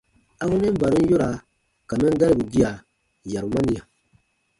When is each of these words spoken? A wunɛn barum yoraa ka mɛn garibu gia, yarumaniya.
A 0.41 0.43
wunɛn 0.49 0.79
barum 0.81 1.05
yoraa 1.09 1.37
ka 1.87 1.93
mɛn 2.01 2.17
garibu 2.19 2.43
gia, 2.53 2.69
yarumaniya. 3.31 3.81